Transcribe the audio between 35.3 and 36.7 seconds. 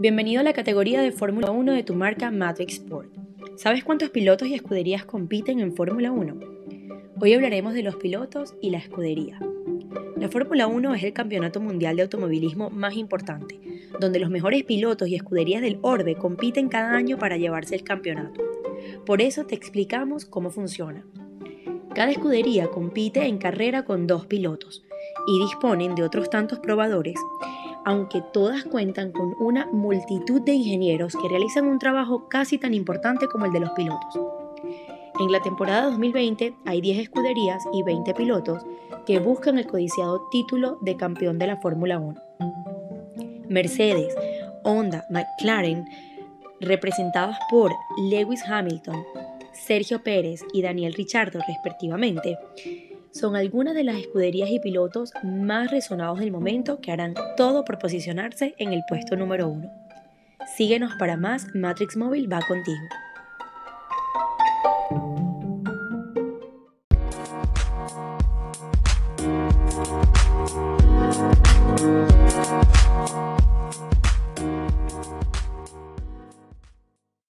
la temporada 2020